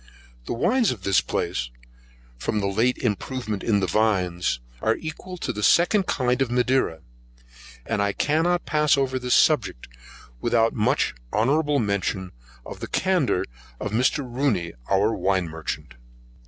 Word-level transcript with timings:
The 0.47 0.53
wines 0.53 0.89
of 0.89 1.03
this 1.03 1.21
place, 1.21 1.69
from 2.39 2.59
a 2.63 2.65
late 2.65 2.97
improvement 2.97 3.61
in 3.61 3.81
the 3.81 3.85
vines, 3.85 4.59
are 4.81 4.95
equal 4.95 5.37
to 5.37 5.53
the 5.53 5.61
second 5.61 6.07
kind 6.07 6.41
of 6.41 6.49
Madeira, 6.49 7.01
and 7.85 8.01
I 8.01 8.11
cannot 8.11 8.65
pass 8.65 8.97
over 8.97 9.19
this 9.19 9.35
subject 9.35 9.87
without 10.39 10.73
making 10.73 11.19
honourable 11.31 11.77
mention 11.77 12.31
of 12.65 12.79
the 12.79 12.87
candour 12.87 13.45
of 13.79 13.91
Mr. 13.91 14.25
Rooney 14.27 14.73
our 14.89 15.13
wine 15.13 15.47
merchant. 15.47 15.93